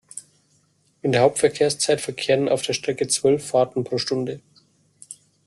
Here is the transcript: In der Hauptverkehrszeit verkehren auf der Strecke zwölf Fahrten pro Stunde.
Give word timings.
In 1.03 1.11
der 1.11 1.21
Hauptverkehrszeit 1.21 2.01
verkehren 2.01 2.49
auf 2.49 2.63
der 2.63 2.73
Strecke 2.73 3.07
zwölf 3.07 3.47
Fahrten 3.47 3.83
pro 3.83 3.99
Stunde. 3.99 4.41